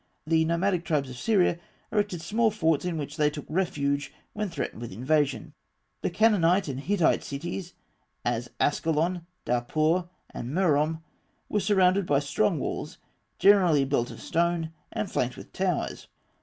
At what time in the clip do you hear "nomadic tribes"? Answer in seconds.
0.45-1.11